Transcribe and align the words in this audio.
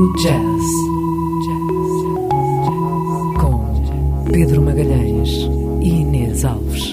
Blue 0.00 0.16
Jazz. 0.16 0.64
Com 3.38 4.24
Pedro 4.32 4.62
Magalhães 4.62 5.28
e 5.82 5.88
Inês 5.88 6.42
Alves. 6.42 6.90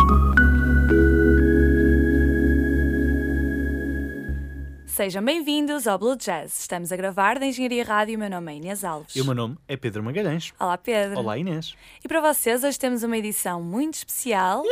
Sejam 4.87 5.23
bem-vindos 5.23 5.87
ao 5.87 5.97
Blue 5.97 6.17
Jazz. 6.17 6.59
Estamos 6.59 6.91
a 6.91 6.97
gravar 6.97 7.39
da 7.39 7.45
Engenharia 7.45 7.85
Rádio. 7.85 8.17
O 8.17 8.19
meu 8.19 8.29
nome 8.29 8.51
é 8.51 8.55
Inês 8.57 8.83
Alves. 8.83 9.15
E 9.15 9.21
o 9.21 9.25
meu 9.25 9.33
nome 9.33 9.57
é 9.69 9.77
Pedro 9.77 10.03
Magalhães. 10.03 10.53
Olá, 10.59 10.77
Pedro. 10.77 11.17
Olá, 11.17 11.37
Inês. 11.37 11.77
E 12.03 12.09
para 12.09 12.19
vocês, 12.19 12.61
hoje 12.61 12.77
temos 12.77 13.03
uma 13.03 13.17
edição 13.17 13.63
muito 13.63 13.93
especial 13.93 14.63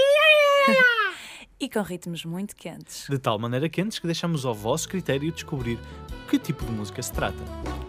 e 1.58 1.70
com 1.70 1.82
ritmos 1.82 2.26
muito 2.26 2.54
quentes. 2.54 3.08
De 3.10 3.18
tal 3.18 3.40
maneira 3.40 3.70
quentes 3.70 3.98
que 3.98 4.06
deixamos 4.06 4.46
ao 4.46 4.54
vosso 4.54 4.90
critério 4.90 5.32
descobrir 5.32 5.80
que 6.30 6.38
tipo 6.38 6.66
de 6.66 6.72
música 6.74 7.02
se 7.02 7.14
trata. 7.14 7.85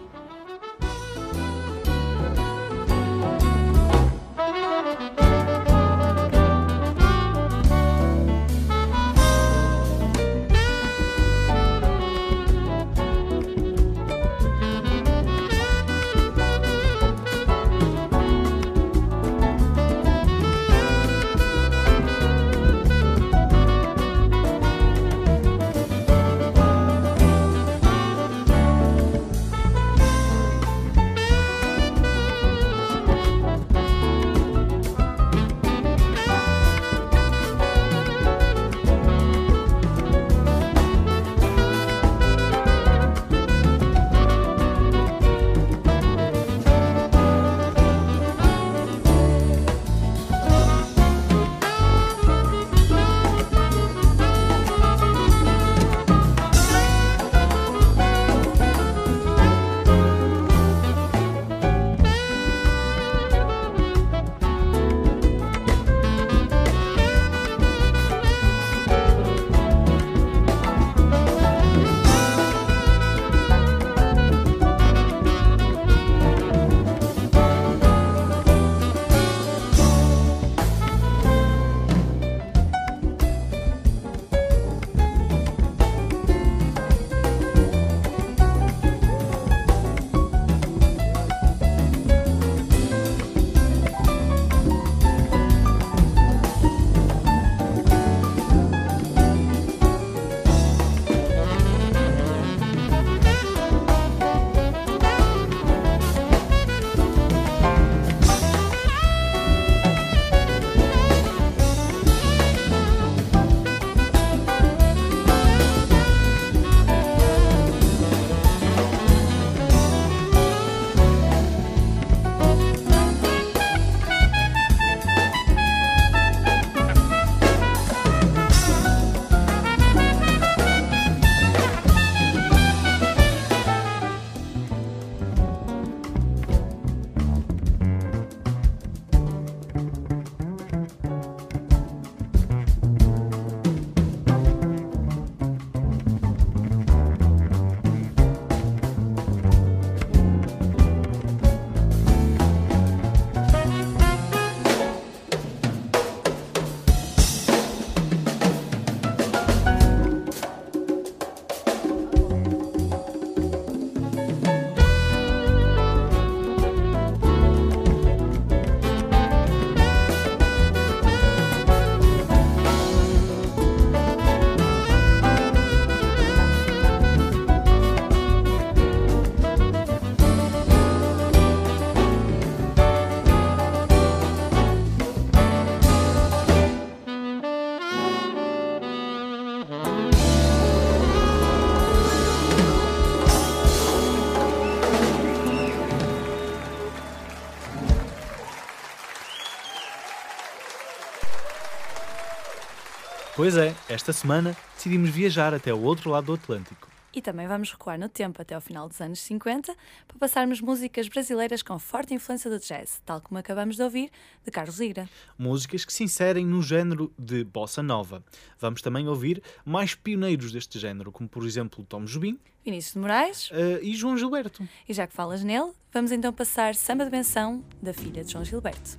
Pois 203.37 203.55
é, 203.55 203.75
esta 203.87 204.11
semana 204.11 204.57
decidimos 204.73 205.11
viajar 205.11 205.53
até 205.53 205.71
o 205.71 205.79
outro 205.83 206.09
lado 206.09 206.25
do 206.25 206.33
Atlântico. 206.33 206.89
E 207.13 207.21
também 207.21 207.47
vamos 207.47 207.71
recuar 207.71 207.99
no 207.99 208.09
tempo 208.09 208.41
até 208.41 208.55
ao 208.55 208.61
final 208.61 208.89
dos 208.89 208.99
anos 208.99 209.19
50 209.19 209.75
para 210.07 210.17
passarmos 210.17 210.59
músicas 210.59 211.07
brasileiras 211.07 211.61
com 211.61 211.77
forte 211.77 212.15
influência 212.15 212.49
do 212.49 212.57
jazz, 212.57 212.99
tal 213.05 213.21
como 213.21 213.37
acabamos 213.37 213.75
de 213.75 213.83
ouvir 213.83 214.09
de 214.43 214.49
Carlos 214.49 214.79
Lira. 214.79 215.07
Músicas 215.37 215.85
que 215.85 215.93
se 215.93 216.03
inserem 216.03 216.47
no 216.47 216.63
género 216.63 217.13
de 217.15 217.43
bossa 217.43 217.83
nova. 217.83 218.23
Vamos 218.59 218.81
também 218.81 219.07
ouvir 219.07 219.39
mais 219.63 219.93
pioneiros 219.93 220.51
deste 220.51 220.79
género, 220.79 221.11
como 221.11 221.29
por 221.29 221.45
exemplo 221.45 221.85
Tom 221.87 222.05
Jobim, 222.05 222.39
Vinícius 222.65 222.93
de 222.93 222.99
Moraes 222.99 223.51
uh, 223.51 223.83
e 223.83 223.93
João 223.93 224.17
Gilberto. 224.17 224.67
E 224.89 224.93
já 224.95 225.05
que 225.05 225.13
falas 225.13 225.43
nele, 225.43 225.73
vamos 225.93 226.11
então 226.11 226.33
passar 226.33 226.73
Samba 226.73 227.05
de 227.05 227.11
Benção 227.11 227.63
da 227.83 227.93
filha 227.93 228.23
de 228.23 228.31
João 228.31 228.43
Gilberto. 228.43 228.97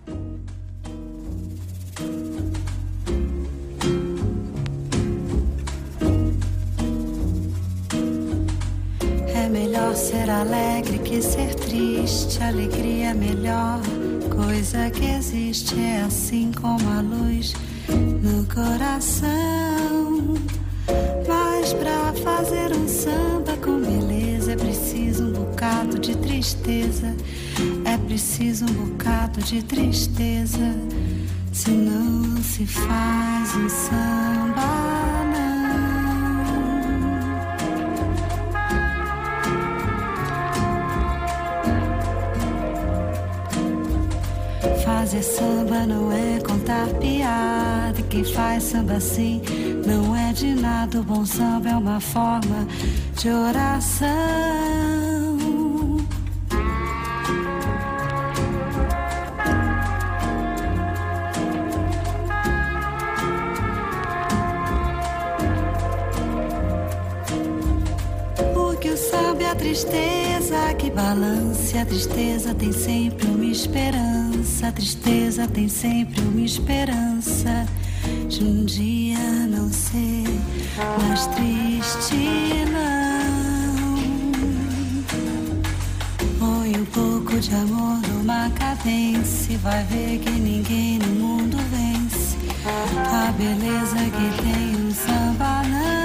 É 9.48 9.50
melhor 9.50 9.96
ser 9.96 10.28
alegre 10.28 10.98
que 10.98 11.22
ser 11.22 11.54
triste. 11.54 12.42
Alegria 12.42 13.12
é 13.12 13.14
melhor 13.14 13.80
coisa 14.28 14.90
que 14.90 15.06
existe. 15.06 15.74
É 15.80 16.02
assim 16.02 16.52
como 16.52 16.86
a 16.90 17.00
luz 17.00 17.54
no 17.88 18.44
coração. 18.44 20.34
Mas 21.26 21.72
pra 21.72 22.12
fazer 22.22 22.76
um 22.76 22.86
samba 22.86 23.56
com 23.64 23.80
beleza 23.80 24.52
é 24.52 24.56
preciso 24.56 25.24
um 25.24 25.32
bocado 25.32 25.98
de 25.98 26.14
tristeza. 26.14 27.16
É 27.86 27.96
preciso 27.96 28.66
um 28.66 28.88
bocado 28.88 29.40
de 29.40 29.62
tristeza. 29.62 30.76
Se 31.54 31.70
não 31.70 32.36
se 32.42 32.66
faz 32.66 33.56
um 33.56 33.66
samba. 33.70 34.97
Fazer 45.18 45.32
samba 45.32 45.84
não 45.84 46.12
é 46.12 46.38
contar 46.46 46.86
piada. 47.00 48.00
Quem 48.08 48.22
faz 48.22 48.62
samba 48.62 48.94
assim 48.94 49.42
não 49.84 50.14
é 50.14 50.32
de 50.32 50.54
nada. 50.54 51.00
O 51.00 51.02
bom 51.02 51.26
samba 51.26 51.70
é 51.70 51.76
uma 51.76 52.00
forma 52.00 52.66
de 53.16 53.28
oração. 53.28 54.06
tristeza 69.56 70.72
que 70.78 70.88
balance, 70.88 71.76
a 71.76 71.84
tristeza 71.84 72.54
tem 72.54 72.72
sempre 72.72 73.26
uma 73.26 73.44
esperança. 73.44 74.17
A 74.38 74.72
tristeza 74.72 75.48
tem 75.48 75.68
sempre 75.68 76.20
uma 76.20 76.42
esperança 76.42 77.66
de 78.28 78.44
um 78.44 78.64
dia 78.64 79.18
não 79.48 79.68
ser 79.68 80.24
mais 80.98 81.26
triste, 81.26 82.64
não. 82.70 83.98
Põe 86.38 86.76
um 86.76 86.84
pouco 86.84 87.40
de 87.40 87.52
amor 87.54 87.98
numa 88.08 88.50
cadência, 88.50 89.58
vai 89.58 89.82
ver 89.84 90.18
que 90.18 90.30
ninguém 90.30 90.98
no 90.98 91.08
mundo 91.08 91.56
vence 91.70 92.36
a 92.94 93.32
beleza 93.32 93.96
que 93.96 94.42
tem 94.42 94.86
um 94.86 94.92
samba, 94.92 95.62
não 95.64 95.98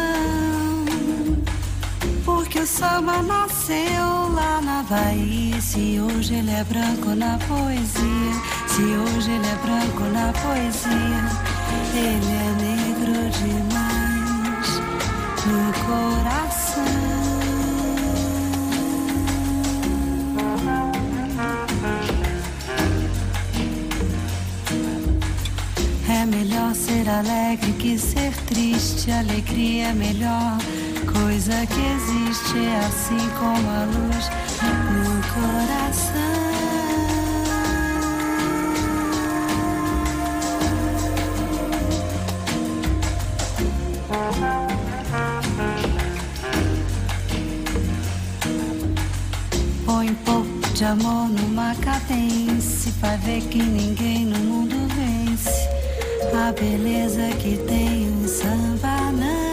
que 2.54 2.60
o 2.60 2.68
samba 2.68 3.24
nasceu 3.64 4.34
lá 4.34 4.62
na 4.62 4.84
Bahia. 4.84 5.62
Se 5.62 6.00
hoje 6.00 6.36
ele 6.36 6.52
é 6.52 6.64
branco 6.66 7.16
na 7.16 7.38
poesia, 7.48 8.34
se 8.68 8.82
hoje 8.82 9.32
ele 9.32 9.48
é 9.48 9.56
branco 9.64 10.04
na 10.12 10.34
poesia, 10.34 11.24
ele 11.94 12.32
é 12.34 12.52
negro 12.62 13.30
demais 13.40 14.70
no 15.46 15.74
coração. 15.86 16.84
É 26.10 26.26
melhor 26.26 26.76
ser 26.76 27.08
alegre 27.10 27.72
que 27.74 27.98
ser 27.98 28.34
triste. 28.46 29.10
Alegria 29.12 29.88
é 29.88 29.94
melhor 29.94 30.58
coisa 31.24 31.66
que 31.68 31.80
existe 31.80 32.66
é 32.66 32.80
assim 32.80 33.30
como 33.40 33.70
a 33.70 33.86
luz 33.86 34.30
no 34.92 35.14
coração. 35.34 36.20
Põe 49.86 50.10
um 50.10 50.16
pouco 50.16 50.74
de 50.74 50.84
amor 50.84 51.30
numa 51.30 51.74
cadência, 51.76 52.92
vai 53.00 53.18
ver 53.20 53.42
que 53.44 53.64
ninguém 53.64 54.26
no 54.26 54.40
mundo 54.40 54.76
vence 54.94 55.70
a 56.34 56.52
beleza 56.52 57.30
que 57.38 57.56
tem 57.66 58.10
um 58.10 58.28
samba. 58.28 59.12
Não. 59.14 59.53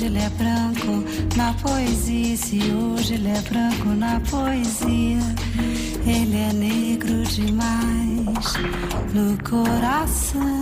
hoje 0.00 0.06
ele 0.06 0.18
é 0.18 0.30
branco 0.30 1.04
na 1.36 1.52
poesia, 1.54 2.36
se 2.36 2.58
hoje 2.72 3.14
ele 3.14 3.28
é 3.28 3.40
branco 3.42 3.88
na 3.90 4.18
poesia, 4.20 5.18
ele 6.06 6.36
é 6.38 6.52
negro 6.54 7.22
demais 7.24 8.54
no 9.12 9.36
coração. 9.44 10.59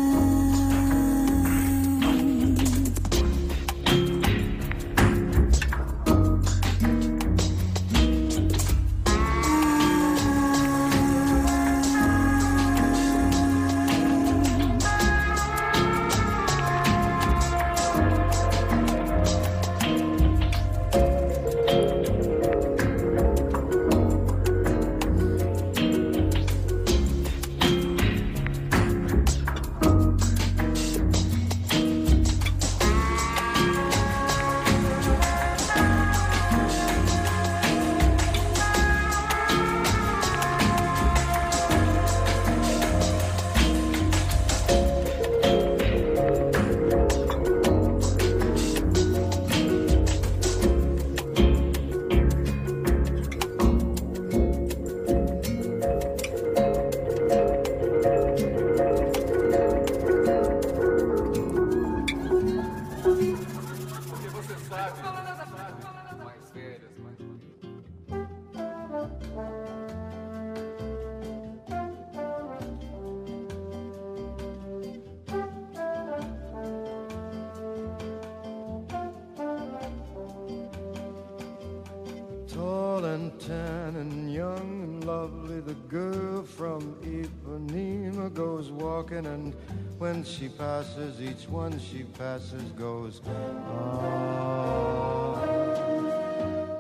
She 90.29 90.49
passes, 90.49 91.21
each 91.21 91.49
one 91.49 91.79
she 91.79 92.03
passes 92.19 92.63
goes. 92.73 93.21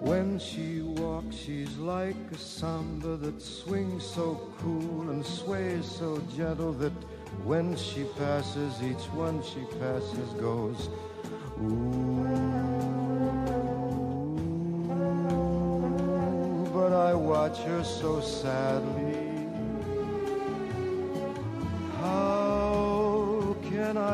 When 0.02 0.38
she 0.38 0.83
walks, 0.83 1.37
she's 1.37 1.76
like 1.78 2.17
a 2.33 2.37
samba 2.37 3.17
that 3.17 3.40
swings 3.40 4.05
so 4.05 4.52
cool 4.59 5.11
and 5.11 5.25
sways 5.25 5.87
so 5.87 6.21
gentle 6.37 6.73
that 6.75 6.93
when 7.45 7.76
she 7.76 8.05
passes, 8.19 8.83
each 8.83 9.07
one 9.12 9.43
she 9.43 9.64
passes 9.78 10.31
goes, 10.40 10.88
ooh. 11.62 12.26
But 16.73 16.93
I 16.93 17.14
watch 17.14 17.59
her 17.59 17.83
so 17.83 18.21
sadly 18.21 19.27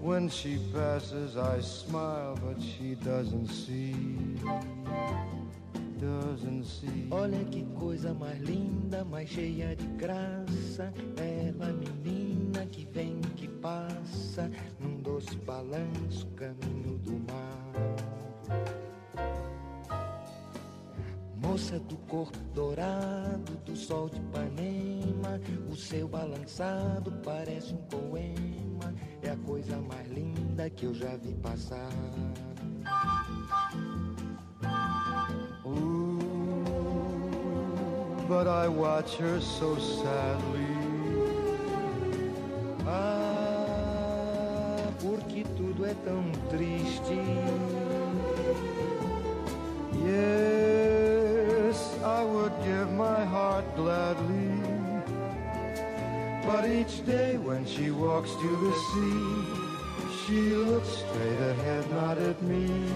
when 0.00 0.28
she 0.28 0.58
passes, 0.72 1.36
I 1.36 1.60
smile, 1.60 2.38
but 2.44 2.60
she 2.60 2.94
doesn't 2.94 3.48
see. 3.48 3.94
Doesn't 5.98 6.64
see. 6.64 7.08
Olha 7.10 7.44
que 7.44 7.64
coisa 7.78 8.14
mais 8.14 8.38
linda, 8.40 9.04
mais 9.04 9.28
cheia 9.28 9.74
de 9.74 9.86
graça. 9.96 10.92
Ela, 11.16 11.72
menina 11.72 12.64
que 12.66 12.84
vem, 12.84 13.20
que 13.36 13.48
passa, 13.48 14.50
num 14.78 15.00
doce 15.02 15.36
balanço, 15.38 16.26
caminho 16.36 16.98
do 16.98 17.12
mar. 17.32 18.68
Moça 21.42 21.78
do 21.80 21.96
corpo 22.08 22.38
dourado 22.54 23.56
do 23.64 23.74
sol 23.74 24.08
de 24.08 24.18
Ipanema, 24.18 25.40
o 25.70 25.74
seu 25.74 26.06
balançado 26.06 27.12
parece 27.24 27.74
um 27.74 27.78
poema. 27.78 28.47
Coisa 29.48 29.78
mais 29.88 30.06
linda 30.10 30.68
que 30.68 30.84
eu 30.84 30.92
já 30.92 31.16
vi 31.16 31.32
passar. 31.36 31.88
Ooh, 35.64 36.18
but 38.28 38.46
I 38.46 38.68
watch 38.68 39.16
her 39.16 39.40
so 39.40 39.74
sadly. 39.80 40.68
Ah, 42.86 44.76
porque 45.00 45.44
tudo 45.56 45.86
é 45.86 45.94
tão 46.04 46.30
triste. 46.50 47.18
Yes, 50.04 51.78
I 52.04 52.22
would 52.22 52.52
give 52.62 52.92
my 52.92 53.24
heart 53.24 53.64
gladly. 53.76 54.47
But 56.48 56.64
each 56.64 57.04
day 57.04 57.36
when 57.36 57.66
she 57.66 57.90
walks 57.90 58.32
to 58.32 58.48
the 58.64 58.72
sea, 58.88 59.28
she 60.24 60.40
looks 60.56 60.88
straight 60.88 61.40
ahead, 61.52 61.90
not 61.90 62.16
at 62.16 62.40
me. 62.40 62.88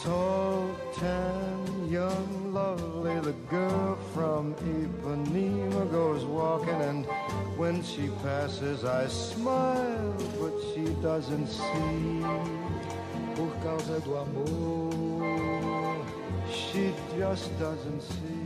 Tall, 0.00 0.74
tan, 0.94 1.90
young, 1.90 2.54
lovely, 2.54 3.20
the 3.20 3.34
girl 3.50 3.98
from 4.14 4.54
Ipanema 4.54 5.90
goes 5.92 6.24
walking, 6.24 6.80
and 6.80 7.04
when 7.58 7.82
she 7.82 8.08
passes, 8.22 8.82
I 8.86 9.08
smile, 9.08 10.16
but 10.40 10.54
she 10.72 10.86
doesn't 11.02 11.48
see. 11.48 12.22
Por 13.36 13.52
causa 13.62 14.00
do 14.00 14.16
amor, 14.16 16.02
She 16.50 16.94
just 17.18 17.58
doesn't 17.58 18.00
see. 18.00 18.41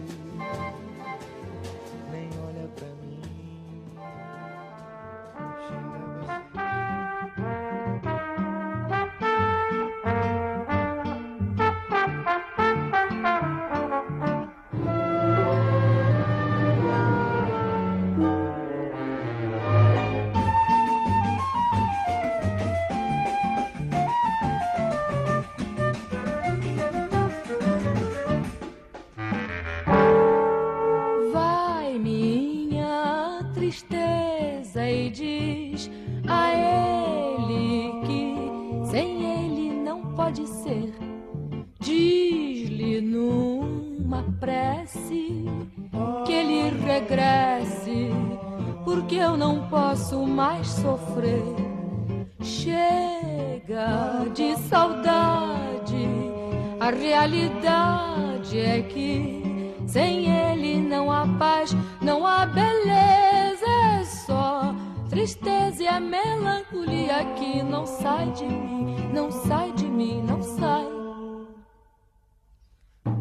Sai 68.16 68.30
de 68.32 68.44
mim, 68.46 69.10
não 69.12 69.30
sai 69.30 69.72
de 69.72 69.86
mim, 69.86 70.22
não 70.22 70.42
sai. 70.42 70.86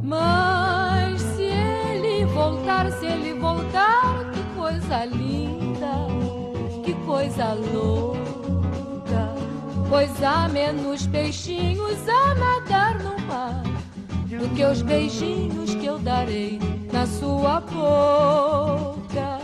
Mas 0.02 1.22
se 1.22 1.44
ele 1.44 2.26
voltar, 2.26 2.90
se 2.94 3.06
ele 3.06 3.34
voltar, 3.34 4.32
que 4.32 4.42
coisa 4.56 5.06
linda, 5.06 6.08
que 6.84 6.94
coisa 7.06 7.54
louca. 7.54 8.16
Pois 9.90 10.24
há 10.24 10.48
menos 10.48 11.06
peixinhos 11.08 12.08
a 12.08 12.36
nadar 12.36 12.98
no 13.00 13.20
mar 13.28 13.64
do 14.30 14.56
que 14.56 14.64
os 14.64 14.82
beijinhos 14.82 15.76
que 15.76 15.86
eu 15.86 16.00
darei 16.00 16.60
na 16.92 17.06
sua 17.06 17.60
boca. 17.60 19.40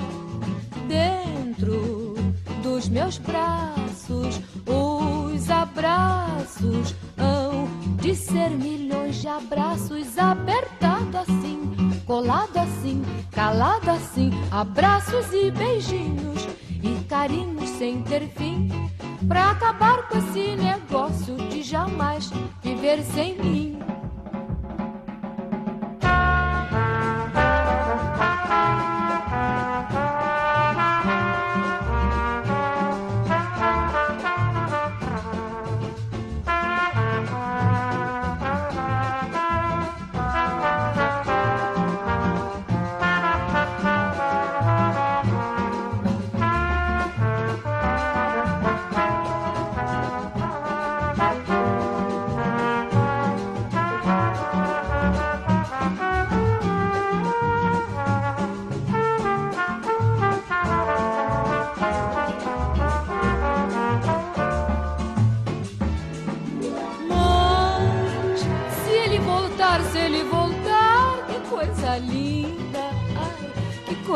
Dentro 0.88 2.15
dos 2.63 2.88
meus 2.89 3.17
braços, 3.17 3.81
os 4.50 4.50
abraços 5.51 6.96
hão 7.17 7.67
de 7.98 8.15
ser 8.15 8.50
milhões 8.50 9.22
de 9.22 9.27
abraços 9.27 10.17
apertado 10.17 11.17
assim, 11.17 12.01
colado 12.05 12.58
assim, 12.58 13.03
calado 13.31 13.91
assim, 13.91 14.31
abraços 14.50 15.31
e 15.34 15.51
beijinhos 15.51 16.48
e 16.84 17.03
carinhos 17.05 17.70
sem 17.70 18.01
ter 18.03 18.27
fim. 18.29 18.70
Pra 19.27 19.51
acabar 19.51 20.08
com 20.08 20.17
esse 20.17 20.55
negócio 20.55 21.36
de 21.36 21.62
jamais 21.62 22.31
viver 22.63 23.03
sem 23.03 23.38
mim. 23.38 23.79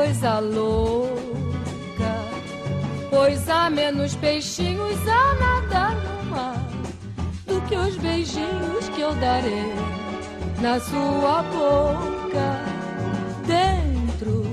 Coisa 0.05 0.39
louca. 0.39 1.15
Pois 3.09 3.49
há 3.49 3.71
menos 3.71 4.13
peixinhos 4.15 4.99
a 5.07 5.33
nadar 5.33 5.95
no 5.95 6.29
mar 6.29 6.67
do 7.47 7.59
que 7.61 7.75
os 7.75 7.95
beijinhos 7.97 8.87
que 8.93 9.01
eu 9.01 9.15
darei 9.15 9.73
na 10.61 10.79
sua 10.79 11.41
boca. 11.43 12.61
Dentro 13.47 14.43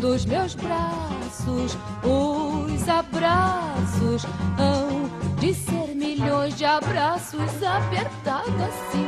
dos 0.00 0.24
meus 0.26 0.54
braços, 0.54 1.76
os 2.04 2.88
abraços 2.88 4.24
de 5.42 5.52
ser 5.54 5.96
milhões 5.96 6.56
de 6.56 6.64
abraços 6.64 7.60
apertado 7.64 8.62
assim, 8.62 9.04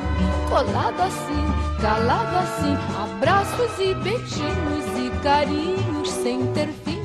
colado 0.49 1.01
assim, 1.01 1.81
calado 1.81 2.37
assim, 2.39 2.75
abraços 3.01 3.79
e 3.79 3.95
beijinhos 3.95 4.99
e 4.99 5.23
carinhos 5.23 6.11
sem 6.11 6.45
ter 6.49 6.67
fim. 6.85 7.01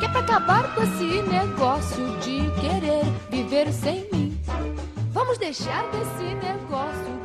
Que 0.00 0.08
pra 0.08 0.18
acabar 0.18 0.74
com 0.74 0.82
esse 0.82 1.22
negócio 1.30 2.04
de 2.18 2.50
querer 2.60 3.04
viver 3.30 3.72
sem 3.72 4.04
mim. 4.12 4.36
Vamos 5.12 5.38
deixar 5.38 5.84
desse 5.92 6.34
negócio 6.34 7.19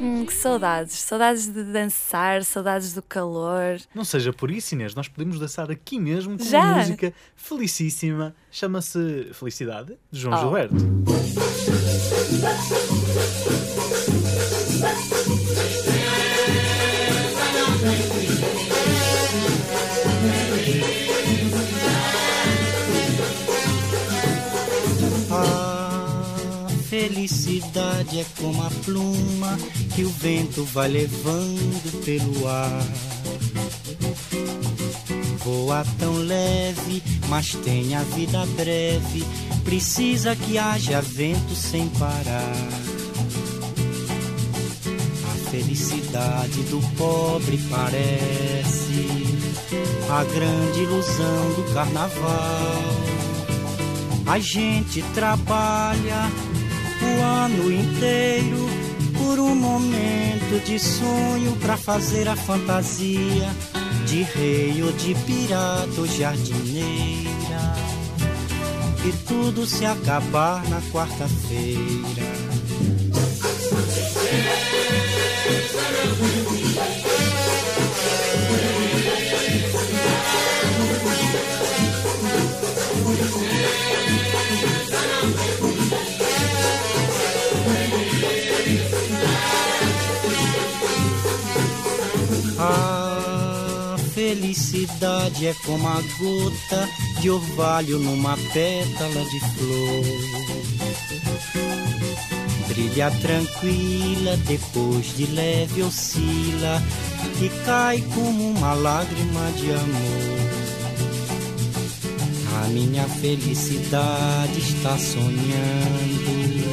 Hum, 0.00 0.24
que 0.24 0.32
saudades. 0.32 0.94
Saudades 1.00 1.46
de 1.52 1.64
dançar, 1.64 2.44
saudades 2.44 2.92
do 2.94 3.02
calor. 3.02 3.78
Não 3.94 4.04
seja 4.04 4.32
por 4.32 4.50
isso, 4.50 4.74
Inês, 4.74 4.94
nós 4.94 5.08
podemos 5.08 5.38
dançar 5.40 5.70
aqui 5.70 5.98
mesmo 5.98 6.38
com 6.38 6.44
Já? 6.44 6.60
uma 6.62 6.74
música 6.78 7.12
felicíssima. 7.34 8.34
Chama-se 8.50 9.28
Felicidade, 9.32 9.98
de 10.10 10.20
João 10.20 10.34
Oh. 10.34 10.40
Gilberto. 10.40 10.76
Felicidade 27.18 28.20
é 28.20 28.26
como 28.40 28.62
a 28.62 28.70
pluma 28.84 29.58
que 29.94 30.04
o 30.04 30.08
vento 30.08 30.62
vai 30.66 30.86
levando 30.86 32.04
pelo 32.04 32.46
ar. 32.46 32.86
Voa 35.44 35.84
tão 35.98 36.14
leve, 36.14 37.02
mas 37.28 37.56
tem 37.56 37.96
a 37.96 38.02
vida 38.02 38.46
breve. 38.54 39.24
Precisa 39.64 40.36
que 40.36 40.58
haja 40.58 41.00
vento 41.00 41.56
sem 41.56 41.88
parar. 41.88 42.68
A 45.24 45.50
felicidade 45.50 46.62
do 46.70 46.80
pobre 46.96 47.58
parece 47.68 49.24
a 50.08 50.22
grande 50.22 50.82
ilusão 50.82 51.52
do 51.56 51.74
carnaval. 51.74 53.08
A 54.24 54.38
gente 54.38 55.02
trabalha 55.14 56.30
ano 57.48 57.72
inteiro 57.72 58.68
por 59.16 59.38
um 59.38 59.54
momento 59.54 60.62
de 60.64 60.78
sonho 60.78 61.56
pra 61.56 61.76
fazer 61.76 62.28
a 62.28 62.36
fantasia 62.36 63.48
de 64.06 64.22
rei 64.22 64.82
ou 64.82 64.92
de 64.92 65.14
pirata 65.14 65.88
ou 66.00 66.06
jardineira. 66.06 67.28
E 69.04 69.12
tudo 69.26 69.66
se 69.66 69.86
acabar 69.86 70.62
na 70.68 70.80
quarta-feira. 70.92 72.28
Felicidade 94.28 95.46
é 95.46 95.54
como 95.64 95.88
a 95.88 96.02
gota 96.18 96.86
de 97.18 97.30
orvalho 97.30 97.98
numa 97.98 98.36
pétala 98.52 99.24
de 99.24 99.40
flor. 99.40 100.04
Brilha 102.68 103.10
tranquila, 103.22 104.36
depois 104.46 105.16
de 105.16 105.24
leve 105.28 105.82
oscila 105.82 106.82
e 107.40 107.48
cai 107.64 108.04
como 108.14 108.50
uma 108.50 108.74
lágrima 108.74 109.50
de 109.56 109.72
amor. 109.72 110.38
A 112.62 112.68
minha 112.68 113.04
felicidade 113.04 114.58
está 114.58 114.98
sonhando 114.98 116.68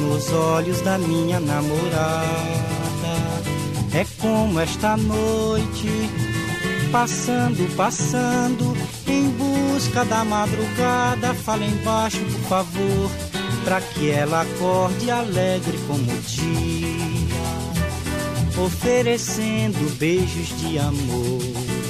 nos 0.00 0.28
olhos 0.32 0.80
da 0.80 0.98
minha 0.98 1.38
namorada. 1.38 2.34
É 3.92 4.04
como 4.20 4.58
esta 4.58 4.96
noite, 4.96 6.10
passando, 6.94 7.74
passando, 7.74 8.72
em 9.04 9.28
busca 9.30 10.04
da 10.04 10.24
madrugada. 10.24 11.34
Fala 11.34 11.66
embaixo, 11.66 12.20
por 12.20 12.42
favor, 12.42 13.10
pra 13.64 13.80
que 13.80 14.10
ela 14.10 14.42
acorde 14.42 15.10
alegre 15.10 15.76
como 15.88 16.04
o 16.04 16.20
dia, 16.20 16.86
oferecendo 18.64 19.98
beijos 19.98 20.56
de 20.60 20.78
amor. 20.78 21.83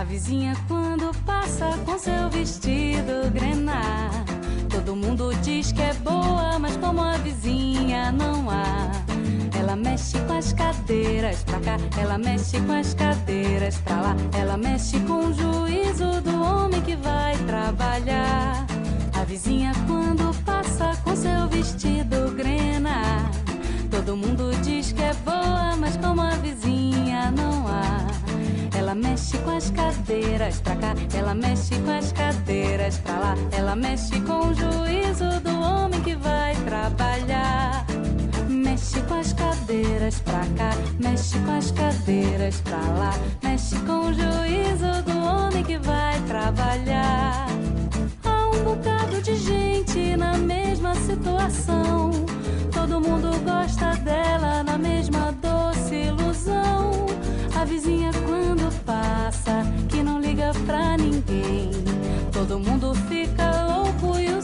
A 0.00 0.04
vizinha 0.04 0.56
quando 0.66 1.14
passa 1.26 1.76
com 1.84 1.98
seu 1.98 2.30
vestido 2.30 3.30
grená. 3.34 4.08
Todo 4.70 4.96
mundo 4.96 5.30
diz 5.42 5.72
que 5.72 5.82
é 5.82 5.92
boa, 5.92 6.58
mas 6.58 6.74
como 6.78 7.02
a 7.02 7.18
vizinha 7.18 8.10
não 8.10 8.48
há. 8.48 8.90
Ela 9.58 9.76
mexe 9.76 10.18
com 10.20 10.32
as 10.32 10.54
cadeiras 10.54 11.44
pra 11.44 11.60
cá, 11.60 11.76
ela 12.00 12.16
mexe 12.16 12.58
com 12.62 12.72
as 12.72 12.94
cadeiras 12.94 13.76
pra 13.76 14.00
lá. 14.00 14.16
Ela 14.32 14.56
mexe 14.56 14.98
com 15.00 15.26
o 15.26 15.34
juízo 15.34 16.22
do 16.22 16.42
homem 16.42 16.80
que 16.80 16.96
vai 16.96 17.36
trabalhar. 17.44 18.66
A 19.12 19.24
vizinha 19.24 19.72
quando 19.86 20.34
passa 20.46 20.96
com 21.04 21.14
seu 21.14 21.46
vestido 21.48 22.34
grena. 22.34 23.30
Todo 23.90 24.16
mundo 24.16 24.50
diz 24.62 24.92
que 24.92 25.02
é 25.02 25.12
boa, 25.26 25.76
mas 25.76 25.94
como 25.98 26.22
a 26.22 26.30
vizinha 26.36 27.30
não 27.32 27.68
há. 27.68 27.99
Mexe 29.00 29.38
com 29.38 29.56
as 29.56 29.70
cadeiras 29.70 30.60
pra 30.60 30.76
cá, 30.76 30.94
ela 31.14 31.34
mexe 31.34 31.74
com 31.78 31.90
as 31.90 32.12
cadeiras 32.12 32.98
pra 32.98 33.18
lá. 33.18 33.34
Ela 33.50 33.74
mexe 33.74 34.20
com 34.20 34.48
o 34.48 34.54
juízo 34.54 35.40
do 35.42 35.58
homem 35.58 36.00
que 36.02 36.14
vai 36.16 36.54
trabalhar. 36.66 37.86
Mexe 38.48 39.00
com 39.02 39.14
as 39.14 39.32
cadeiras 39.32 40.20
pra 40.20 40.40
cá, 40.56 40.70
mexe 40.98 41.38
com 41.38 41.56
as 41.56 41.70
cadeiras 41.70 42.60
pra 42.60 42.76
lá. 42.76 43.14
Mexe 43.42 43.76
com 43.80 44.08
o 44.08 44.12
juízo 44.12 45.02
do 45.06 45.18
homem 45.18 45.64
que 45.64 45.78
vai 45.78 46.20
trabalhar. 46.28 47.46
Há 48.24 48.48
um 48.48 48.64
bocado 48.64 49.22
de 49.22 49.34
gente 49.34 50.14
na 50.16 50.36
mesma 50.36 50.94
situação. 50.94 52.10
Todo 52.70 53.00
mundo 53.00 53.30
gosta 53.44 53.94
dela 54.02 54.62
na 54.62 54.76
mesma 54.76 55.32
doce 55.40 55.94
ilusão. 55.94 57.06
A 57.60 57.64
vizinha 57.64 58.10
passa, 58.90 59.62
que 59.88 60.02
não 60.02 60.20
liga 60.20 60.50
pra 60.66 60.96
ninguém. 60.96 61.70
Todo 62.32 62.58
mundo 62.58 62.92
fica 63.08 63.66
louco 63.66 64.18
e 64.18 64.28
o 64.34 64.39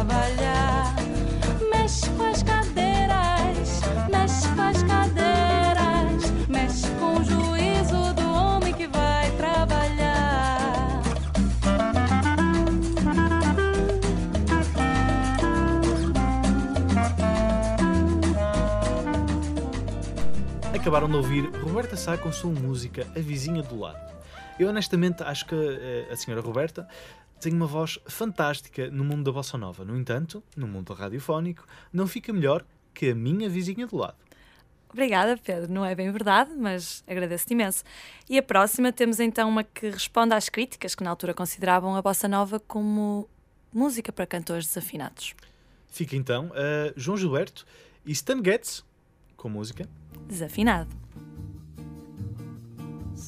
trabalhar. 0.00 0.94
Mexe 1.70 2.08
com 2.10 2.22
as 2.22 2.42
cadeiras, 2.42 3.80
mexe 4.10 4.48
com 4.54 4.62
as 4.62 4.82
cadeiras. 4.82 6.48
Mexe 6.48 6.88
com 6.98 7.16
o 7.18 7.24
juízo 7.24 8.14
do 8.14 8.32
homem 8.32 8.72
que 8.72 8.86
vai 8.86 9.30
trabalhar. 9.32 11.02
Acabaram 20.74 21.08
de 21.08 21.16
ouvir 21.16 21.50
Roberta 21.62 21.96
Sá 21.96 22.16
com 22.16 22.32
sua 22.32 22.50
música 22.50 23.06
A 23.14 23.20
Vizinha 23.20 23.62
do 23.62 23.78
Lado. 23.78 24.10
Eu 24.58 24.68
honestamente 24.68 25.22
acho 25.22 25.46
que 25.46 25.54
eh, 25.54 26.08
a 26.10 26.16
senhora 26.16 26.42
Roberta 26.42 26.86
tem 27.40 27.52
uma 27.52 27.66
voz 27.66 27.98
fantástica 28.06 28.90
no 28.90 29.04
mundo 29.04 29.24
da 29.24 29.32
bossa 29.32 29.56
nova. 29.56 29.84
No 29.84 29.96
entanto, 29.96 30.42
no 30.56 30.68
mundo 30.68 30.92
radiofónico, 30.92 31.66
não 31.92 32.06
fica 32.06 32.32
melhor 32.32 32.64
que 32.92 33.10
a 33.10 33.14
minha 33.14 33.48
vizinha 33.48 33.86
do 33.86 33.96
lado. 33.96 34.16
Obrigada, 34.92 35.36
Pedro. 35.36 35.72
Não 35.72 35.84
é 35.84 35.94
bem 35.94 36.10
verdade, 36.10 36.50
mas 36.56 37.02
agradeço-te 37.06 37.52
imenso. 37.52 37.84
E 38.28 38.36
a 38.36 38.42
próxima 38.42 38.92
temos 38.92 39.20
então 39.20 39.48
uma 39.48 39.62
que 39.62 39.88
responde 39.88 40.34
às 40.34 40.48
críticas 40.48 40.94
que 40.94 41.04
na 41.04 41.10
altura 41.10 41.32
consideravam 41.32 41.94
a 41.94 42.02
bossa 42.02 42.28
nova 42.28 42.60
como 42.60 43.28
música 43.72 44.12
para 44.12 44.26
cantores 44.26 44.66
desafinados. 44.66 45.34
Fica 45.88 46.16
então 46.16 46.50
a 46.54 46.92
João 46.96 47.16
Gilberto 47.16 47.64
e 48.04 48.12
Stan 48.12 48.42
Getz 48.44 48.84
com 49.36 49.48
música. 49.48 49.88
Desafinado. 50.26 50.99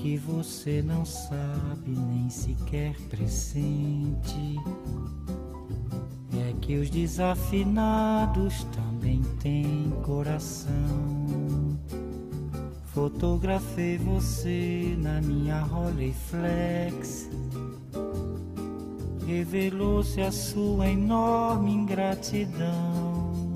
Que 0.00 0.16
você 0.16 0.80
não 0.80 1.04
sabe, 1.04 1.90
nem 1.90 2.30
sequer 2.30 2.94
pressente, 3.10 4.56
é 6.32 6.54
que 6.60 6.78
os 6.78 6.88
desafinados 6.88 8.64
também 8.76 9.20
têm 9.40 9.90
coração. 10.04 10.70
Fotografei 12.94 13.98
você 13.98 14.96
na 14.98 15.20
minha 15.20 15.60
Rolleiflex. 15.62 17.28
Revelou-se 19.26 20.20
a 20.20 20.30
sua 20.30 20.88
enorme 20.88 21.72
ingratidão. 21.72 23.52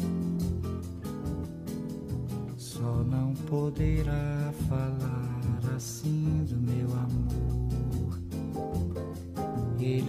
Só 2.57 3.05
não 3.05 3.33
poderá 3.49 4.53
falar 4.69 5.12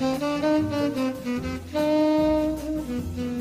Thank 0.00 0.22
you. 3.18 3.37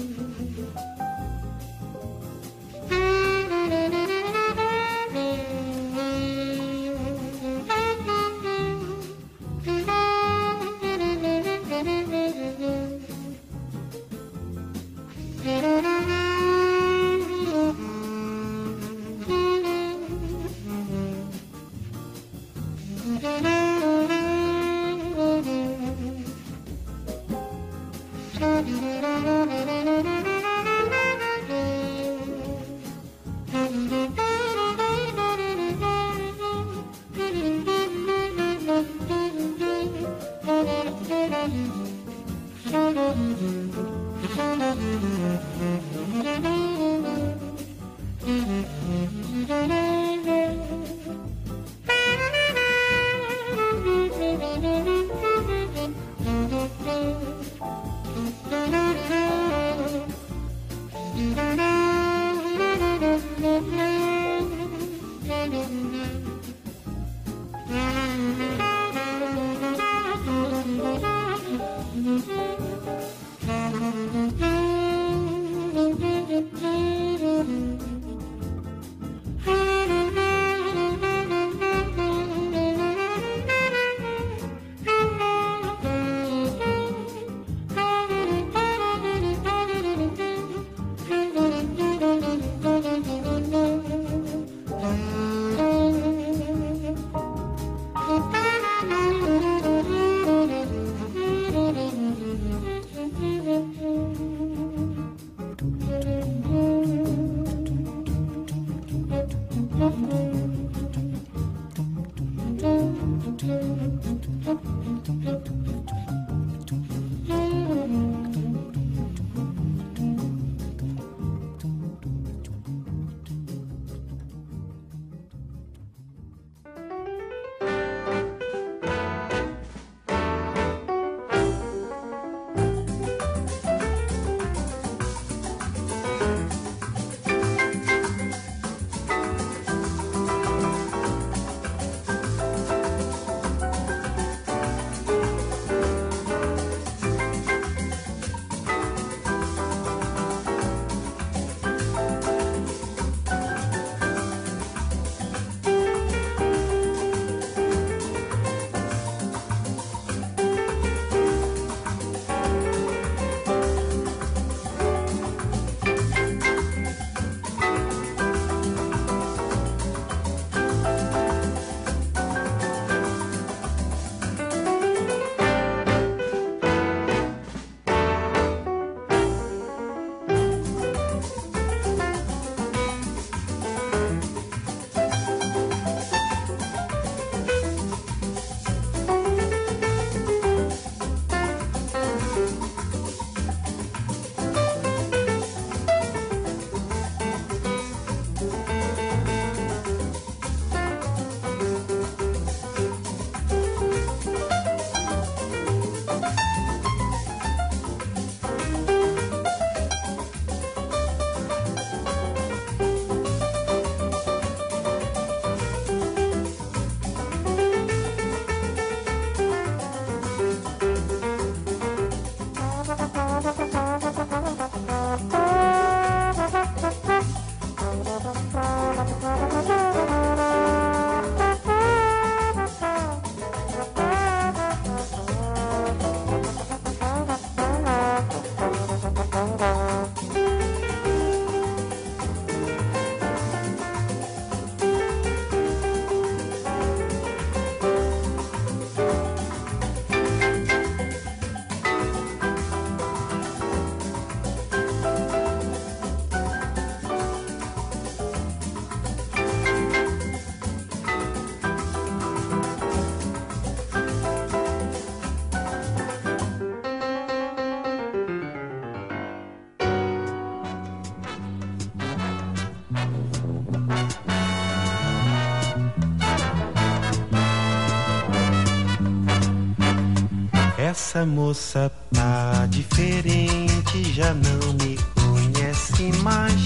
Essa 281.18 281.26
moça 281.26 281.92
tá 282.14 282.68
diferente, 282.70 284.14
já 284.14 284.36
não 284.36 284.74
me 284.74 284.96
conhece 285.16 286.12
mais. 286.22 286.62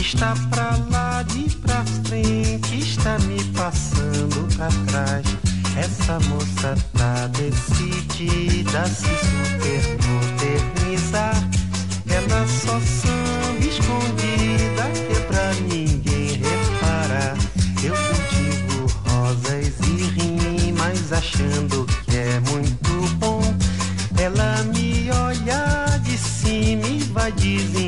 Está 0.00 0.32
pra 0.48 0.78
lá 0.92 1.24
de 1.24 1.50
pra 1.56 1.84
frente, 2.04 2.78
está 2.78 3.18
me 3.18 3.42
passando 3.46 4.46
pra 4.56 4.68
trás. 4.86 5.26
Essa 5.76 6.20
moça 6.28 6.76
tá 6.96 7.26
decidida 7.36 8.82
a 8.82 8.86
se 8.86 9.08
cima 27.36 27.79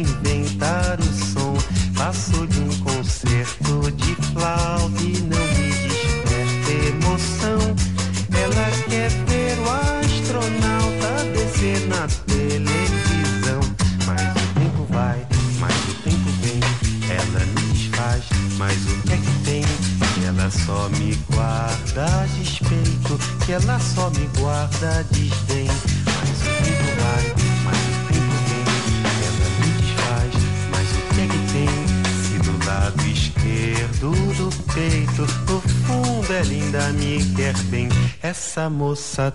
moça 38.71 39.33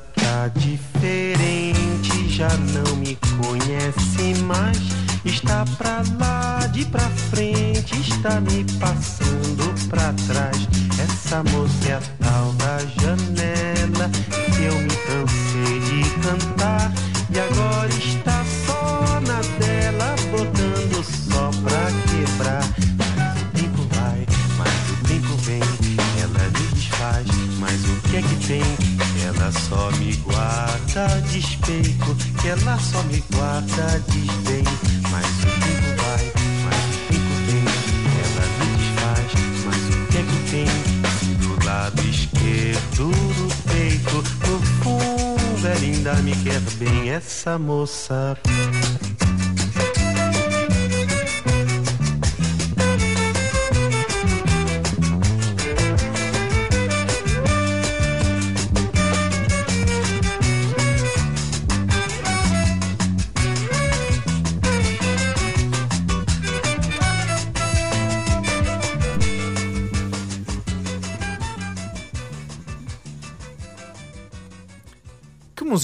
ainda 46.08 46.22
me 46.22 46.32
quer 46.44 46.60
bem, 46.78 47.10
essa 47.10 47.58
moça. 47.58 48.38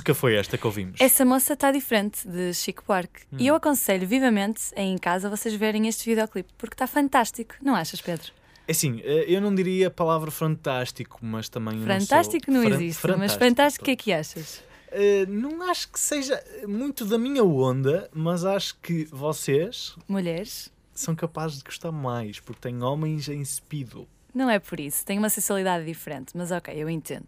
Música 0.04 0.14
foi 0.14 0.36
esta 0.36 0.58
que 0.58 0.68
ouvimos? 0.68 1.00
Essa 1.00 1.24
moça 1.24 1.54
está 1.54 1.72
diferente 1.72 2.28
de 2.28 2.54
Chico 2.54 2.84
Buarque. 2.86 3.22
Hum. 3.32 3.38
E 3.40 3.48
eu 3.48 3.56
aconselho 3.56 4.06
vivamente 4.06 4.62
aí 4.76 4.86
em 4.86 4.98
casa 4.98 5.30
vocês 5.30 5.54
verem 5.56 5.88
este 5.88 6.10
videoclipe, 6.10 6.52
porque 6.58 6.74
está 6.74 6.86
fantástico, 6.86 7.56
não 7.62 7.74
achas, 7.74 8.02
Pedro? 8.02 8.34
É 8.68 8.72
assim, 8.72 9.02
eh, 9.04 9.26
eu 9.28 9.40
não 9.40 9.56
diria 9.56 9.88
a 9.88 9.92
palavra 9.92 10.30
fantástico, 10.30 11.20
mas 11.22 11.48
também. 11.48 11.86
Fantástico 11.86 12.52
não, 12.52 12.64
não, 12.64 12.64
sou... 12.64 12.72
Fran- 12.72 12.84
existe, 12.84 13.18
mas 13.18 13.34
fantástico, 13.34 13.84
o 13.84 13.86
que 13.86 13.92
é 13.92 13.96
que 13.96 14.12
achas? 14.14 14.62
Eh, 14.92 15.26
não 15.28 15.62
acho 15.70 15.90
que 15.90 16.00
seja 16.00 16.42
muito 16.68 17.06
da 17.06 17.18
minha 17.18 17.44
onda, 17.44 18.10
mas 18.14 18.44
acho 18.44 18.76
que 18.82 19.06
vocês 19.06 19.96
Mulheres? 20.08 20.70
são 20.94 21.16
capazes 21.16 21.60
de 21.60 21.64
gostar 21.64 21.92
mais, 21.94 22.42
porque 22.42 22.60
têm 22.60 22.84
homens 22.84 23.30
em 23.30 23.44
speedo. 23.46 24.08
Não 24.34 24.50
é 24.50 24.60
por 24.60 24.80
isso, 24.80 25.06
tem 25.06 25.18
uma 25.18 25.30
sensibilidade 25.30 25.86
diferente, 25.86 26.36
mas 26.36 26.52
ok, 26.52 26.74
eu 26.76 26.90
entendo. 26.90 27.28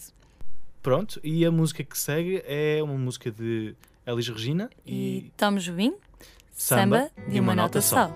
Pronto, 0.86 1.20
e 1.24 1.44
a 1.44 1.50
música 1.50 1.84
que 1.84 1.98
segue 1.98 2.44
é 2.46 2.80
uma 2.84 2.94
música 2.94 3.32
de 3.32 3.74
Elis 4.06 4.28
Regina 4.28 4.70
E, 4.86 5.18
e, 5.18 5.32
Tom 5.36 5.56
Jobim, 5.56 5.96
Samba 6.52 7.10
samba 7.10 7.12
de 7.28 7.40
uma 7.40 7.56
nota 7.56 7.82
só. 7.82 8.16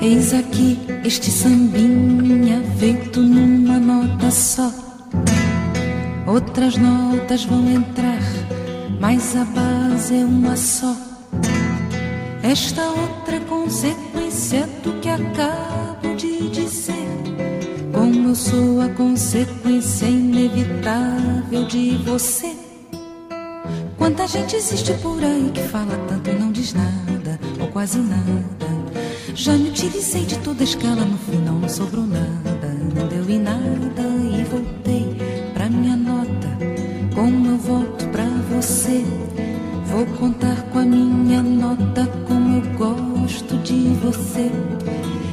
Eis 0.00 0.32
aqui 0.32 0.78
este 1.04 1.30
sambinha 1.30 2.62
feito 2.78 3.20
numa 3.20 3.78
nota 3.78 4.30
só. 4.30 4.72
Outras 6.26 6.78
notas 6.78 7.44
vão 7.44 7.70
entrar, 7.70 8.22
mas 8.98 9.36
a 9.36 9.44
base 9.44 10.14
é 10.14 10.24
uma 10.24 10.56
só. 10.56 11.09
Esta 12.42 12.82
outra 12.82 13.36
é 13.36 13.40
consequência 13.40 14.66
do 14.82 14.98
que 15.00 15.08
acabo 15.08 16.16
de 16.16 16.48
dizer. 16.48 16.94
Como 17.92 18.28
eu 18.28 18.34
sou 18.34 18.80
a 18.80 18.88
consequência 18.88 20.06
inevitável 20.06 21.66
de 21.66 21.96
você. 21.98 22.56
Quanta 23.98 24.26
gente 24.26 24.56
existe 24.56 24.94
por 24.94 25.22
aí 25.22 25.50
que 25.52 25.60
fala 25.60 25.96
tanto 26.08 26.30
e 26.30 26.32
não 26.32 26.50
diz 26.50 26.72
nada, 26.72 27.38
ou 27.60 27.68
quase 27.68 27.98
nada. 27.98 28.70
Já 29.34 29.52
me 29.52 29.68
utilizei 29.68 30.24
de 30.24 30.38
toda 30.38 30.62
a 30.62 30.64
escala, 30.64 31.04
no 31.04 31.18
final 31.18 31.54
não 31.54 31.68
sobrou 31.68 32.06
nada, 32.06 32.68
não 32.94 33.06
deu 33.06 33.28
em 33.28 33.38
nada 33.38 33.69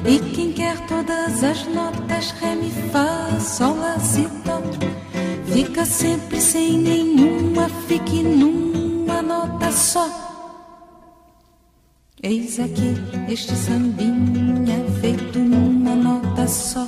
E 0.06 0.20
quem 0.34 0.52
quer 0.54 0.80
todas 0.88 1.44
as 1.44 1.66
notas, 1.68 2.32
ré, 2.40 2.56
mi, 2.56 2.72
fá, 2.92 3.40
sol, 3.40 3.78
lá, 3.78 4.00
si, 4.00 4.28
dó, 4.46 4.62
fica 5.54 5.86
sempre 5.86 6.40
sem 6.40 6.78
nenhuma, 6.78 7.70
fique 7.88 8.24
numa 8.24 9.22
nota 9.22 9.72
só. 9.72 10.08
Eis 12.24 12.60
aqui 12.60 12.96
este 13.30 13.54
sambinha 13.56 14.84
feito 15.02 15.40
numa 15.40 15.94
nota 15.96 16.48
só. 16.48 16.88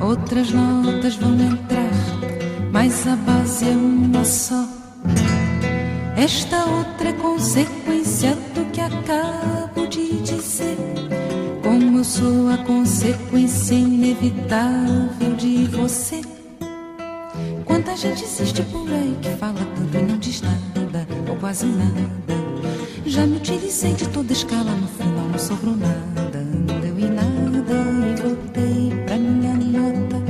Outras 0.00 0.50
notas 0.50 1.16
vão 1.16 1.34
entrar, 1.34 1.90
mas 2.70 3.06
a 3.06 3.16
base 3.16 3.68
é 3.68 3.72
uma 3.72 4.24
só. 4.24 4.68
Esta 6.16 6.64
outra 6.66 7.08
é 7.08 7.12
consequência 7.14 8.36
do 8.54 8.64
que 8.70 8.80
acabo 8.80 9.73
dizer. 10.54 10.76
Como 11.62 12.04
sou 12.04 12.48
a 12.50 12.58
consequência 12.58 13.74
inevitável 13.74 15.34
de 15.36 15.66
você. 15.66 16.20
Quanta 17.64 17.96
gente 17.96 18.22
existe 18.22 18.62
por 18.64 18.88
aí 18.88 19.16
que 19.20 19.30
fala 19.30 19.58
tanto 19.74 19.96
e 19.96 20.02
não 20.02 20.18
diz 20.18 20.42
nada, 20.42 21.06
ou 21.28 21.36
quase 21.36 21.66
nada. 21.66 22.14
Já 23.04 23.26
me 23.26 23.36
utilizei 23.36 23.94
de 23.94 24.08
toda 24.08 24.32
escala, 24.32 24.70
no 24.70 24.86
final 24.86 25.28
não 25.32 25.38
sobrou 25.38 25.76
nada. 25.76 26.40
Não 26.40 26.80
deu 26.80 26.98
em 26.98 27.10
nada 27.10 27.74
e 28.10 28.22
voltei 28.22 29.04
pra 29.06 29.16
minha 29.16 29.54
nota. 29.54 30.22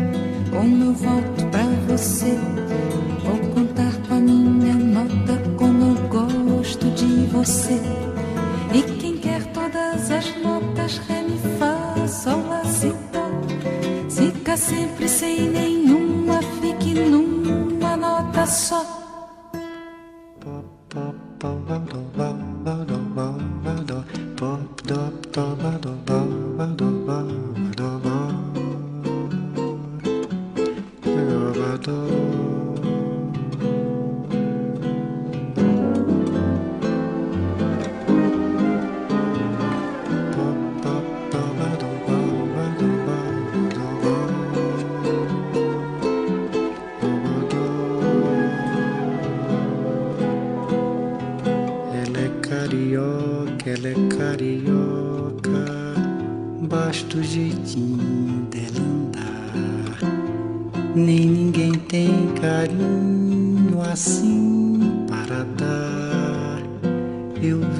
Como 0.51 0.85
eu 0.85 0.95
volto 0.95 1.47
pra 1.51 1.65
você, 1.89 2.39
vou 3.25 3.39
contar 3.53 3.93
com 4.09 4.15
a 4.15 4.21
minha 4.21 4.75
nota. 4.75 5.39
Como 5.59 5.85
eu 5.85 6.09
gosto 6.09 6.91
de 6.93 7.27
você. 7.27 7.81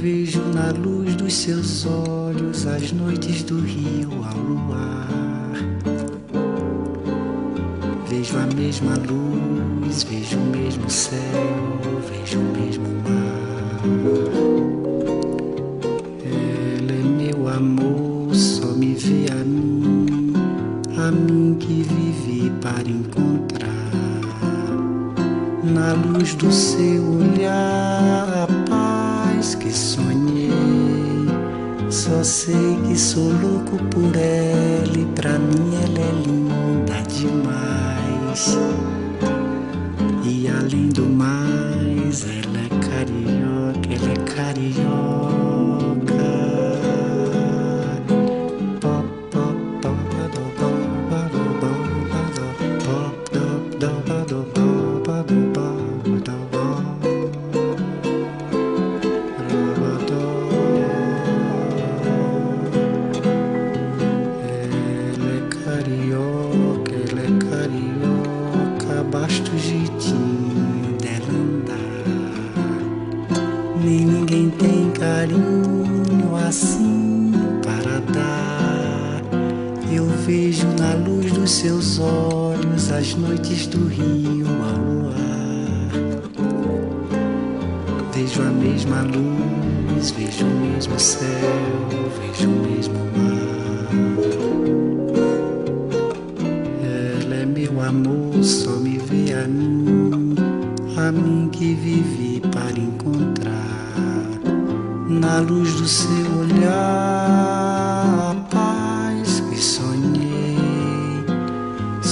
Vejo 0.01 0.41
na 0.53 0.71
luz 0.71 1.15
dos 1.17 1.35
seus 1.35 1.87
olhos 1.87 2.67
as 2.67 2.93
noites 2.93 3.43
do 3.43 3.61
rio 3.61 4.11
ao 4.25 4.39
luar. 4.39 5.09
Vejo 8.09 8.39
a 8.39 8.47
mesma 8.55 8.95
luz, 8.97 10.03
vejo 10.05 10.39
o 10.39 10.47
mesmo 10.47 10.89
céu, 10.89 11.19
vejo 12.09 12.39
o 12.39 12.45
mesmo 12.59 12.85
mar. 13.03 13.83
Ela 16.25 16.93
é 16.93 17.03
meu 17.03 17.49
amor, 17.49 18.35
só 18.35 18.67
me 18.69 18.95
vê 18.95 19.27
a 19.33 19.45
mim, 19.45 20.33
a 20.97 21.11
mim 21.11 21.57
que 21.59 21.83
vivi 21.83 22.51
para 22.63 22.89
encontrar. 22.89 23.75
Na 25.65 25.93
luz 25.95 26.35
do 26.35 26.53
seu 26.53 27.03
olhar, 27.03 28.24
sonhei. 29.75 30.51
Só 31.91 32.23
sei 32.23 32.79
que 32.87 32.99
sou 32.99 33.33
louco 33.43 33.77
por 33.91 34.17
ela 34.17 34.99
e 34.99 35.05
pra 35.15 35.39
mim 35.39 35.75
ela 35.75 36.01
é 36.01 36.13
linda 36.27 37.03
demais. 37.09 38.59
E 40.25 40.49
além 40.49 40.89
do 40.89 41.07
mais, 41.07 42.25
ela 42.25 42.44
na 80.79 80.95
luz 80.95 81.33
dos 81.33 81.51
seus 81.51 81.99
olhos 81.99 82.91
as 82.91 83.15
noites 83.15 83.67
do 83.67 83.87
rio 83.87 84.47
ao 84.63 84.79
luar. 84.79 85.15
Vejo 88.13 88.43
a 88.43 88.51
mesma 88.51 89.03
luz, 89.03 90.11
vejo 90.13 90.45
o 90.47 90.61
mesmo 90.61 90.99
céu, 90.99 91.29
vejo 92.21 92.49
o 92.49 92.71
mesmo 92.71 92.95
mar. 93.17 93.89
Ela 97.23 97.35
é 97.35 97.47
meu 97.47 97.81
amor, 97.81 98.43
só 98.43 98.71
me 98.71 98.99
vê 98.99 99.33
a 99.35 99.47
mim, 99.49 100.35
a 100.97 101.13
mim 101.13 101.49
que 101.51 101.75
vivi 101.75 102.41
para 102.53 102.79
encontrar. 102.79 103.55
Na 105.09 105.41
luz 105.41 105.75
do 105.75 105.87
seu 105.87 106.39
olhar, 106.41 107.74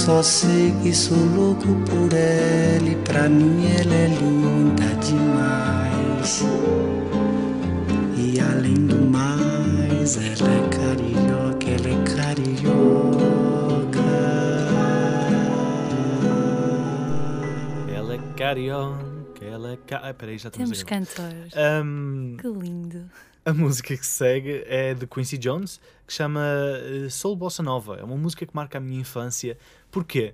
Só 0.03 0.21
sei 0.21 0.73
que 0.83 0.93
sou 0.93 1.17
louco 1.17 1.67
por 1.85 2.11
ela 2.13 2.89
e 2.89 2.95
pra 3.05 3.29
mim 3.29 3.65
ela 3.79 3.95
é 3.95 4.07
linda 4.07 4.83
demais. 4.99 6.41
E 8.17 8.37
além 8.41 8.85
do 8.85 8.97
mais, 8.97 10.17
ela 10.17 10.51
é 10.51 10.67
carioca, 10.67 11.69
ela 11.69 11.87
é 11.87 12.03
carioca. 12.03 14.03
Ela 17.95 18.15
é 18.15 18.19
carioca, 18.35 19.45
ela 19.45 19.71
é. 19.71 19.77
Ca... 19.87 20.01
Ah, 20.03 20.13
peraí, 20.13 20.37
já 20.37 20.49
estamos 20.49 20.69
Temos 20.69 20.83
cantores. 20.83 21.53
Ahm, 21.55 22.35
Que 22.35 22.47
lindo. 22.49 22.82
A 23.45 23.53
música 23.53 23.95
que 23.97 24.05
segue 24.05 24.63
é 24.67 24.93
de 24.93 25.05
Quincy 25.05 25.37
Jones, 25.37 25.79
que 26.07 26.13
chama 26.13 26.41
eh, 26.41 27.09
Soul 27.09 27.35
Bossa 27.35 27.61
Nova. 27.61 27.97
É 27.97 28.03
uma 28.03 28.15
música 28.15 28.45
que 28.45 28.55
marca 28.55 28.77
a 28.77 28.81
minha 28.81 29.01
infância. 29.01 29.57
Porquê? 29.91 30.33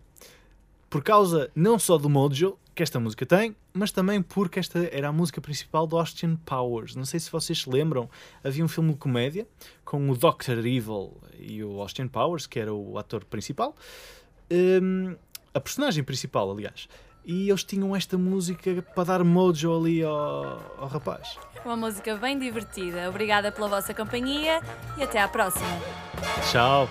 Por 0.90 1.04
causa 1.04 1.50
não 1.56 1.80
só 1.80 1.98
do 1.98 2.10
mojo 2.10 2.58
que 2.76 2.84
esta 2.84 3.00
música 3.00 3.26
tem, 3.26 3.56
mas 3.74 3.92
também 3.92 4.22
porque 4.22 4.60
esta 4.60 4.88
era 4.92 5.08
a 5.08 5.12
música 5.12 5.42
principal 5.42 5.88
do 5.88 5.98
Austin 5.98 6.36
Powers. 6.36 6.96
Não 6.96 7.04
sei 7.04 7.20
se 7.20 7.32
vocês 7.32 7.62
se 7.64 7.70
lembram, 7.70 8.10
havia 8.44 8.64
um 8.64 8.68
filme 8.68 8.92
de 8.94 8.98
comédia 8.98 9.48
com 9.84 10.10
o 10.10 10.16
Dr. 10.16 10.60
Evil 10.60 11.18
e 11.38 11.64
o 11.64 11.82
Austin 11.82 12.08
Powers, 12.08 12.46
que 12.46 12.60
era 12.60 12.74
o 12.74 12.98
ator 12.98 13.26
principal, 13.26 13.76
Hum, 14.52 15.16
a 15.54 15.60
personagem 15.60 16.04
principal, 16.04 16.50
aliás. 16.52 16.90
E 17.32 17.48
eles 17.48 17.64
tinham 17.64 17.96
esta 17.96 18.18
música 18.18 18.84
para 18.96 19.04
dar 19.04 19.24
mojo 19.24 19.72
ali 19.72 20.04
ao, 20.04 20.60
ao 20.80 20.88
rapaz. 20.88 21.38
Uma 21.64 21.78
música 21.78 22.16
bem 22.16 22.40
divertida. 22.40 23.08
Obrigada 23.08 23.52
pela 23.52 23.68
vossa 23.68 23.94
companhia 23.94 24.60
e 24.98 25.04
até 25.04 25.22
à 25.22 25.28
próxima. 25.28 25.70
Tchau! 26.50 26.90